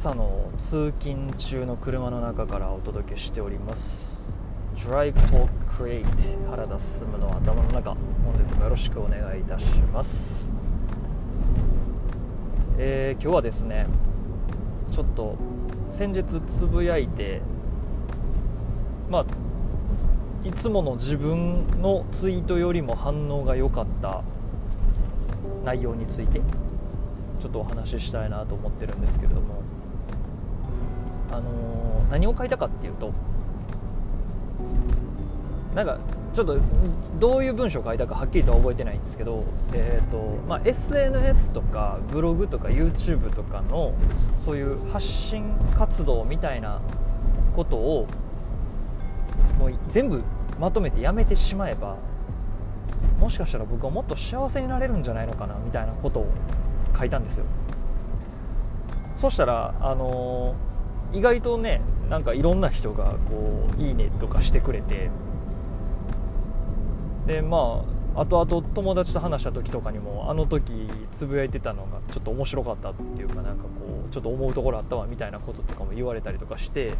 [0.00, 4.32] 朝の通勤中の車の中からお届けしております。
[4.74, 7.98] Drive Talk Create 原田進の頭の中本
[8.42, 10.56] 日もよろしくお願いいたします。
[12.78, 13.86] えー、今日はですね
[14.90, 15.36] ちょっと
[15.90, 17.42] 先日つぶやいて
[19.10, 19.26] まあ
[20.48, 24.22] いつもの自分のツイートよりも反応が良かった
[25.62, 26.40] 内容について
[27.38, 29.59] ちょっとお話ししたいなと思ってるんですけれども、
[31.30, 33.12] あのー、何を書いたかっていうと
[35.74, 35.98] なんか
[36.32, 36.58] ちょっと
[37.18, 43.94] どういう文章を書いたかはっきりとは覚えてないんですけど、えーとまあ、SNS とかブログとか YouTube とかの
[44.44, 45.44] そういう発信
[45.76, 46.80] 活動みたいな
[47.54, 48.06] ことを
[49.58, 50.22] もう全部
[50.58, 51.96] まとめてやめてしまえば
[53.18, 56.32] もしかしたら僕はもっと幸せになれるんじゃないのかなみたいなことを
[56.96, 57.44] 書いたんですよ。
[59.16, 60.69] そしたらあのー、
[61.12, 65.10] 意外とねなんかいろんな人がこう「いいね」とかしてくれて。
[67.26, 70.72] でまあ後々友達と話した時とかにもあの時
[71.12, 73.70] つぶやいてたのがちょっと面白かったっていうかなんかこ
[74.08, 76.94] うちょっと思うところあったわみたいなこととかも言われたりとかして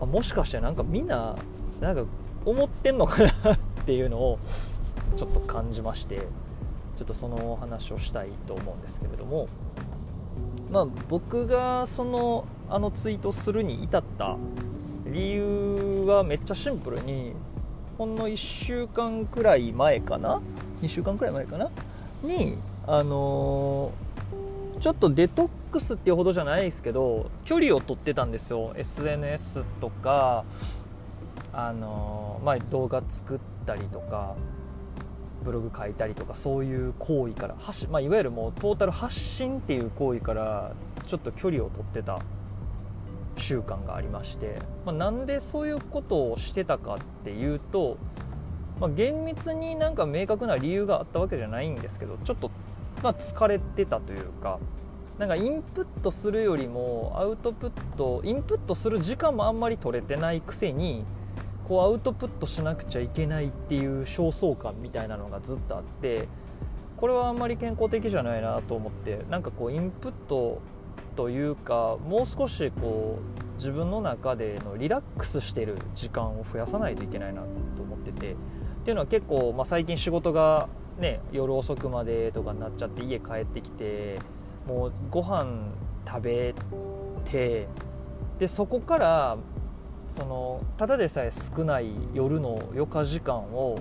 [0.00, 1.36] あもしかしてなんかみんな
[1.80, 2.04] なんか
[2.44, 4.38] 思ってんのかなっていうのを
[5.16, 6.26] ちょっと感じまして
[6.96, 9.48] ちょっとその話をしたいと思うんですけれども。
[10.70, 14.36] まあ僕がそのあのツイートするに至った
[15.06, 17.32] 理由はめっちゃシンプルに
[17.96, 20.40] ほんの1週間くらい前かな
[20.82, 21.70] ？2週間くらい前かな？
[22.22, 28.72] にあのー、ちょっとデトックスっていうほどじゃないですけど距離を取ってたんですよ。
[28.76, 30.44] SNS とか
[31.52, 34.36] あのー、まあ、動画作ったりとか
[35.42, 40.72] ブログ書いたりとかそういう行為から発、まあ、いわゆるもうトータル発信っていう行為から
[41.06, 42.20] ちょっと距離を取ってた。
[43.38, 47.96] 習慣がありまして、まあ、なんでそういうことをしてたかっていうと、
[48.80, 52.50] まあ、厳密になんか明確な理由があったわけじゃないんですけどちょっと、
[53.02, 54.58] ま、疲れてたというか
[55.18, 61.04] なんかインプットするよりもアウトプットインプットする時間もあんまり取れてないくせに
[61.66, 66.28] こうアウトプットしなくちゃいけないっていう焦燥感みたいなのがずっとあって
[66.96, 70.60] これはあんまり健康的じゃないなと思ってなんかこうインプット
[71.18, 77.42] というかもう少しこう自分の中でのリラックスしてる時間を増やさないといけないな
[77.76, 78.36] と思っててっ
[78.84, 84.20] ていうのは結構、まあ、最近仕事がね夜遅くまでとかになっちゃって家帰ってきて
[84.64, 85.72] もうご飯
[86.06, 86.54] 食べ
[87.24, 87.66] て
[88.38, 89.38] でそこから
[90.08, 93.76] そのただでさえ少ない夜の余暇時間を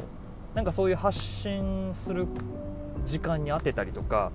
[0.56, 2.26] なんかそういう発信する
[3.06, 4.32] 時間に当てたりとか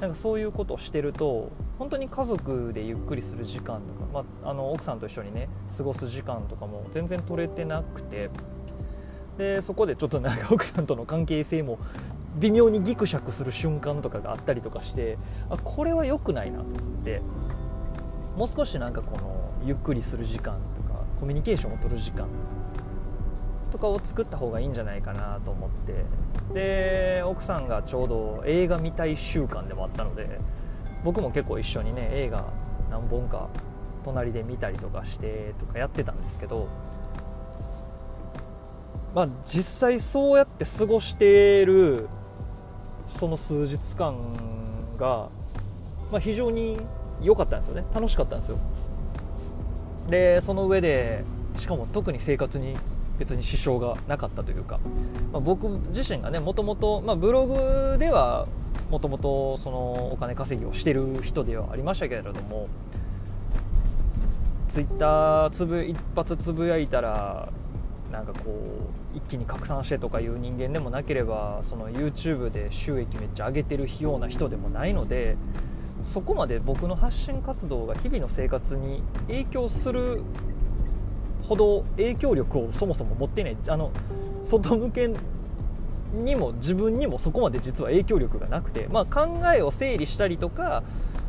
[0.00, 8.30] なんかそういうことをしてると本当に家族でゆっくりする時間とか、まあ、あの奥さんと一緒にね過ごす時間とかも全然取れてなくて
[9.38, 11.78] でそこでちょっとなんか 奥さんとの関係性も
[12.36, 15.16] 微妙にギクシャクする瞬間とかがあったりとかして
[15.48, 17.22] あこれは良くないなと思って
[18.36, 22.28] もう少しなんかこのゆっくりする時間とかコミュニケーションを取る時間
[23.70, 26.04] とかを作った方がいいんじゃないかなと思って。
[26.54, 30.40] で奥さんがちょうど映画見たい習慣でもあったので
[31.04, 32.44] 僕も結構一緒にね映画
[32.90, 33.48] 何本か
[34.04, 36.68] 隣で見たりとかしてとかやってたんですけど
[39.14, 42.08] まあ実際そうやって過ごしてる
[43.08, 44.14] その数日間
[44.98, 45.28] が、
[46.10, 46.78] まあ、非常に
[47.20, 47.84] 良かったんですよね。
[47.94, 48.58] 楽しかったんですよ。
[50.08, 51.24] でその上で
[51.58, 52.76] しかも特に生活に
[53.18, 54.78] 別に支障がなかったというか、
[55.32, 58.46] まあ、僕自身がねもともとブログでは
[58.90, 62.68] もともとお金稼ぎをしてる人ではありましたけれども
[64.68, 67.48] ツイッターつぶ一発つぶやいたら
[68.12, 75.36] なんかこう一気に拡散してとかいう人間でもなければその YouTube で収益めっちゃ上げてるような人でもないので
[76.02, 80.22] そこまで僕の発信活動が日々の生活に影響する
[81.46, 83.92] ほど影響力をそもそも持っていないあの
[84.42, 85.10] 外向け
[86.14, 90.82] にも自分にもそこまで実は影響力がなくて、まあ、考えを整理したりとか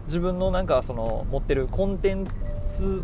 [0.06, 2.28] 自分のなんかその持ってるコンテン
[2.70, 3.04] ツ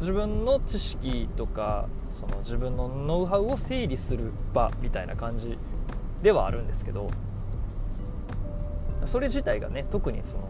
[0.00, 5.58] 自分の知識とかその自分のノウハウを整理する場みたいな感じ
[6.22, 7.10] ではあるんですけど
[9.06, 10.48] それ自体がね特にその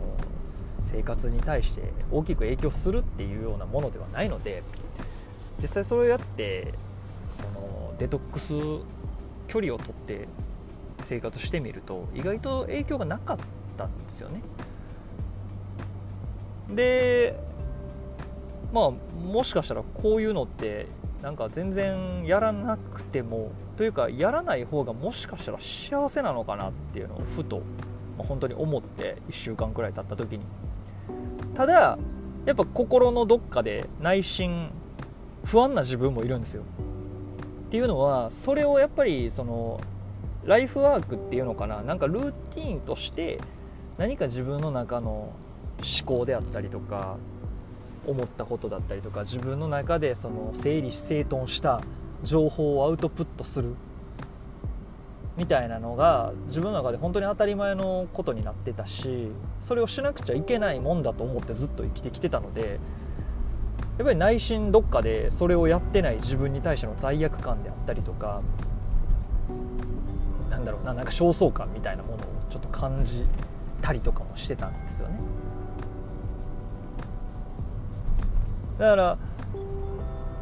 [0.84, 4.62] 生活に対して大きく影響するっていうようなものではないので
[5.60, 6.72] 実際それをやって
[7.36, 8.54] そのデトックス
[9.46, 10.28] 距離をとって
[11.04, 13.38] 生活してみると意外と影響がなかっ
[13.76, 14.42] たんですよね。
[16.74, 17.36] で
[18.72, 20.86] まあもしかしたらこういうのって
[21.22, 27.58] なんか全然やらなくてもというかやらない方がもしかしたら幸せなのかなっていうのをふと、
[28.16, 30.40] まあ、本当に思って1週間くらい経った時に。
[31.54, 31.98] ただ
[32.46, 34.70] やっぱ心のどっかで内心
[35.44, 36.62] 不安な自分もいるんですよ。
[37.68, 39.80] っていうのはそれをやっぱりその
[40.44, 41.82] ライフワークっていうのかな。
[41.82, 43.40] なんかルーティーンとして
[43.98, 45.34] 何か自分の中の思
[46.04, 47.16] 考であったりとか
[48.06, 51.82] 思ったことだったりとか自分の中でその整理整頓した
[52.22, 53.74] 情報をアウトプットする
[55.36, 62.78] みたいなのが自分の中で本当に当たり前のことになってたしそれをしなくちゃいけないもんだと思ってずっと生きてきてたので
[64.00, 68.40] やっぱり内心どっかでそれをやってない自分に対しての罪悪感であったりとか
[70.48, 72.18] なんだろうななんか焦燥感みたいなものを
[72.48, 73.26] ちょっと感じ
[73.82, 75.18] たりとかもしてたんですよね。
[78.78, 79.18] だから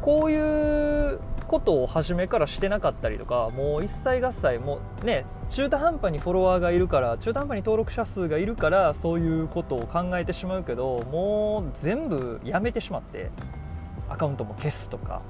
[0.01, 13.31] こういうことを初めからしてなかったりとかもう一切合切もうね中途半端にフォロワーがいるから中途半端に登録者数がいるからそういうことを考えてしまうけどもう全部やめてしまって
[14.09, 15.21] アカウントも消すとか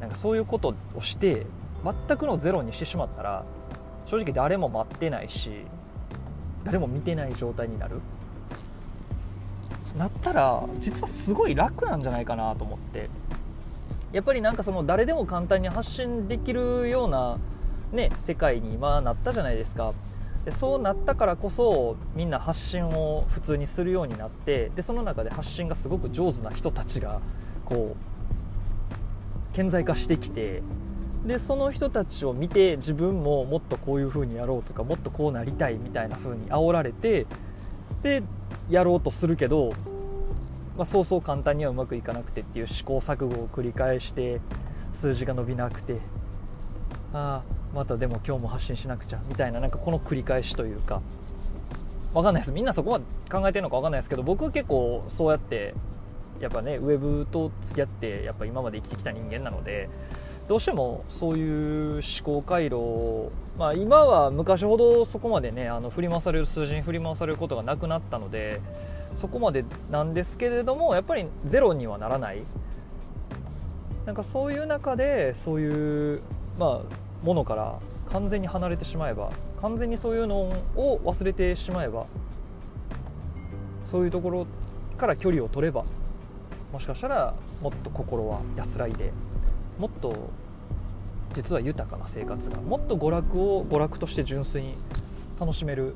[0.00, 1.44] なんかそういうことをして
[1.84, 3.44] 全くのゼロにしてしまったら
[4.06, 5.50] 正直誰も待ってないし
[6.64, 8.00] 誰も見てない状態になる。
[9.96, 13.10] なったら実はすごい楽なんじゃないかなと思って。
[14.12, 17.38] やっぱりなんかその誰でも簡単に発信できるような、
[17.92, 19.94] ね、世界に今なったじゃないですか。
[20.44, 27.22] でそうなったからこそみんな発信を普通にするようになってでその中で発信がすごく上手な人たちが
[27.64, 30.62] こう顕在化してきて
[31.24, 37.26] でその人たちを見て自分ももっとこういう風にやろうとかもっとこうなりたいみたいな風に煽られて
[38.02, 38.24] で
[38.68, 39.74] やろうとするけど、
[40.76, 44.40] まあ、そうそう簡単にはうまくいかなくてっていう試行錯誤を繰り返して
[44.92, 45.98] 数字が伸びなくて
[47.12, 51.02] ああまたでも今日も発信しなくちゃみたいななんかこの繰り返しというか。
[52.14, 52.52] 分かんないです。
[52.52, 55.74] みんなそこは考えてるのか分かんないですけど僕は結構そうやって
[56.40, 59.88] やっぱねウェブと付き合ってやっぱ今まで生きてきた人間なので
[60.48, 68.60] どうしてもそういう思考回路、まあ、今は昔ほどそこまでねあの振り回される数字に振り回されることがなくなったので
[69.20, 72.42] そこまでなんですけれどもやっぱりゼロにはならない。
[74.06, 76.22] なんかそういう中でそういう、
[76.58, 79.30] まあ、ものから完全に離れてしまえば
[79.60, 80.36] 完全にそういうの
[80.76, 82.06] を忘れてしまえば
[83.84, 84.46] そういうところ
[84.98, 85.84] から距離を取れば
[86.72, 89.12] もしかしたらもっと心は安らいで
[89.78, 90.30] もっと
[91.34, 94.74] 実は豊かな生活がもっと娯楽を娯楽として純粋に
[95.38, 95.94] 楽しめる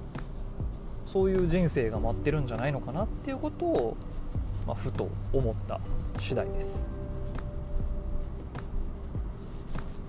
[1.06, 3.96] そういう人生が待ってるんじゃないのかなっていうことを、
[4.66, 5.80] まあ、ふと思った
[6.18, 6.90] 次第です。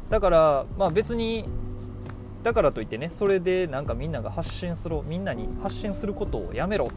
[0.10, 1.46] だから、まあ、別に
[2.44, 6.90] だからといってねそれでなんかみんなが発信するみんなに発信することをやめろ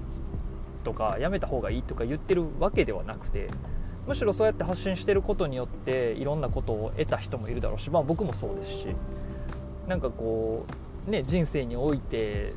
[0.84, 3.50] とかやめた方がいいとか言ってるわけではなくて
[4.06, 8.86] むしろそうやって発信してることによっていろんなことを得た人もいるだろうし、まあ、僕もそうですし
[9.88, 10.64] なんかこ
[11.08, 12.54] う、ね、人生において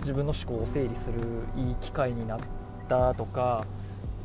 [0.00, 1.20] 自分の思考を整理する
[1.56, 2.40] いい機会になっ
[2.88, 3.66] たとか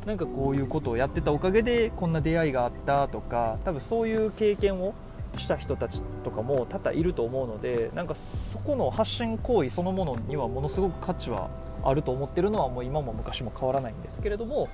[0.05, 4.93] なんかこういうことをやってたおかげでこんな出会いがあったとか多分そういう経験を
[5.37, 11.49] した人たちとかも多々いると思うのでなんかそこの発信行為そのものにはものすごく価値は
[11.83, 14.69] あると思ってるのはもう今も昔も変わらないんですけれども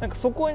[0.00, 0.50] なんかそこ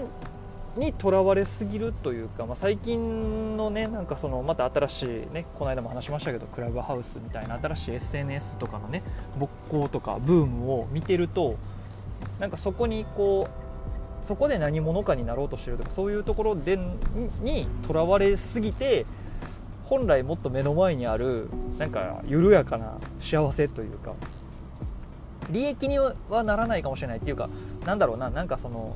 [0.75, 9.03] にとらわれすぎるというか、まあ、最近のねなんかそのまた新しいねこの間も話しましたけどクラブハウスみたいな新しい SNS とかのね
[9.38, 11.58] 勃興とかブームを見てると
[12.39, 16.80] なんかそこにこうそこで何者かになろうとしてるとかそういうところで
[17.42, 19.06] にとらわれすぎて
[19.84, 24.13] 本来もっと目の前にあるなんか緩やかな幸せというか
[25.50, 26.13] 利益には
[26.44, 27.50] ならないかもしれないっていうか
[27.86, 28.96] なんだろうななんかその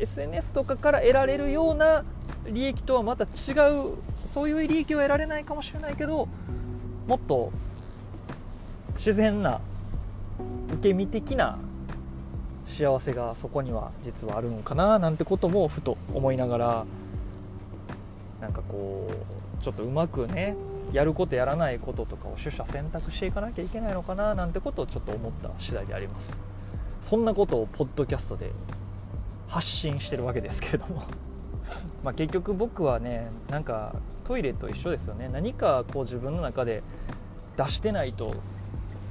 [0.00, 2.04] SNS とかから得られるような
[2.46, 6.28] 利益とはまた違うそういう利益は得られないかもしれないけど
[7.06, 7.52] もっと
[8.94, 9.60] 自然な
[10.72, 11.58] 受け身的な
[12.64, 16.86] 幸せがそこには実はあるのかななんてこともふと思いながら
[18.40, 20.56] なんかこうちょっとうまくね
[20.92, 26.42] やることやらないこととかを取捨選択していかなきゃいけないのかななんてことをちょっと思った次第であります。
[27.02, 28.50] そんなことをポッドキャストで
[29.50, 31.02] 発信してるわけですけれども。
[32.02, 35.28] ま結局僕はねなんかトイレと一緒ですよね。
[35.28, 36.82] 何かこう自分の中で
[37.56, 38.32] 出してないと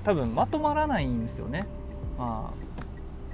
[0.03, 1.67] 多分まとまらないんですよね。
[2.17, 2.69] まあ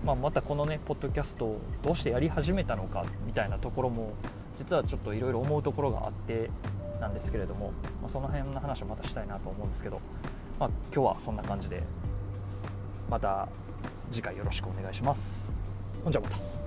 [0.03, 4.13] まあ、またこのねポッドキャストをどうしてやり始めたのかみたいなところも
[4.57, 6.51] 実はちょっといろいろ思うところがあって
[6.99, 7.71] なんですけれども、
[8.01, 9.99] まあ、その辺の話をまたしたいなと思うんですけど、
[10.59, 11.81] まあ、今日はそんな感じで
[13.09, 13.47] また
[14.11, 15.51] 次回よろしくお願いします。
[16.03, 16.64] ほんじゃまた。